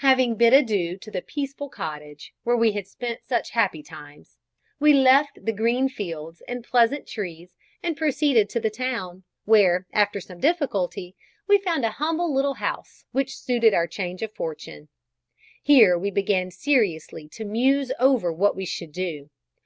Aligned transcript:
Having 0.00 0.34
bid 0.36 0.52
adieu 0.52 0.98
to 0.98 1.10
the 1.10 1.22
peaceful 1.22 1.70
cottage, 1.70 2.34
where 2.42 2.58
we 2.58 2.72
had 2.72 2.86
spent 2.86 3.26
such 3.26 3.52
happy 3.52 3.82
times, 3.82 4.36
we 4.78 4.92
left 4.92 5.46
the 5.46 5.52
green 5.54 5.88
fields 5.88 6.42
and 6.46 6.62
pleasant 6.62 7.08
trees 7.08 7.54
and 7.82 7.96
proceeded 7.96 8.50
to 8.50 8.60
the 8.60 8.68
town, 8.68 9.24
where, 9.46 9.86
after 9.94 10.20
some 10.20 10.40
difficulty, 10.40 11.16
we 11.48 11.56
found 11.56 11.86
a 11.86 11.92
humble 11.96 12.34
little 12.34 12.56
house 12.60 13.06
which 13.12 13.34
suited 13.34 13.72
our 13.72 13.86
change 13.86 14.20
of 14.20 14.34
fortune. 14.34 14.90
Here 15.62 15.98
we 15.98 16.10
began 16.10 16.50
seriously 16.50 17.26
to 17.30 17.46
muse 17.46 17.92
over 17.98 18.30
what 18.30 18.54
we 18.54 18.66
should 18.66 18.92
do. 18.92 19.30